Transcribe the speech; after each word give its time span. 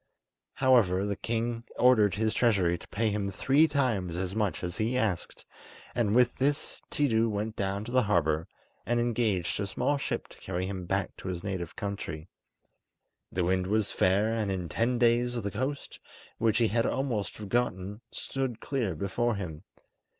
However, 0.55 1.05
the 1.05 1.15
king 1.15 1.63
ordered 1.77 2.15
his 2.15 2.33
treasure 2.33 2.75
to 2.75 2.87
pay 2.87 3.11
him 3.11 3.29
three 3.29 3.67
times 3.67 4.15
as 4.15 4.35
much 4.35 4.63
as 4.63 4.77
he 4.77 4.97
asked, 4.97 5.45
and 5.93 6.15
with 6.15 6.37
this 6.37 6.81
Tiidu 6.89 7.29
went 7.29 7.55
down 7.55 7.83
to 7.83 7.91
the 7.91 8.01
harbour 8.01 8.47
and 8.83 8.99
engaged 8.99 9.59
a 9.59 9.67
small 9.67 9.99
ship 9.99 10.27
to 10.29 10.39
carry 10.39 10.65
him 10.65 10.87
back 10.87 11.15
to 11.17 11.27
his 11.27 11.43
native 11.43 11.75
country. 11.75 12.29
The 13.31 13.43
wind 13.43 13.67
was 13.67 13.91
fair, 13.91 14.33
and 14.33 14.51
in 14.51 14.69
ten 14.69 14.97
days 14.97 15.39
the 15.39 15.51
coast, 15.51 15.99
which 16.39 16.57
he 16.57 16.69
had 16.69 16.87
almost 16.87 17.35
forgotten, 17.35 18.01
stood 18.11 18.59
clear 18.59 18.95
before 18.95 19.35
him. 19.35 19.61